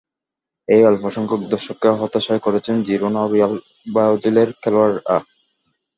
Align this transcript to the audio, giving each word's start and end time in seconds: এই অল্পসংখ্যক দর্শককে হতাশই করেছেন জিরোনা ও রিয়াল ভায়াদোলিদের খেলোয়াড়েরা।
এই 0.67 0.81
অল্পসংখ্যক 0.85 1.41
দর্শককে 1.51 1.89
হতাশই 1.99 2.39
করেছেন 2.45 2.75
জিরোনা 2.87 3.19
ও 3.23 3.27
রিয়াল 3.27 3.53
ভায়াদোলিদের 3.93 4.49
খেলোয়াড়েরা। 4.61 5.01